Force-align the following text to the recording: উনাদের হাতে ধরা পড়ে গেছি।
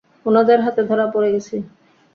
উনাদের 0.25 0.59
হাতে 0.65 0.81
ধরা 0.89 1.05
পড়ে 1.13 1.29
গেছি। 1.33 1.55